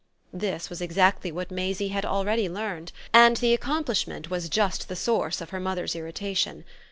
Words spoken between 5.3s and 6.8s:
of her mother's irritation.